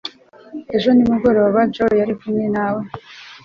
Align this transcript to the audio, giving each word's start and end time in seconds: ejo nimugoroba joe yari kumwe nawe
ejo 0.75 0.89
nimugoroba 0.93 1.59
joe 1.73 1.95
yari 2.01 2.13
kumwe 2.19 2.45
nawe 2.55 2.81